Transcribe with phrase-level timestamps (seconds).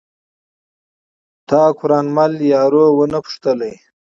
[1.47, 3.73] تا قران مل یارو ونه پوښتلئ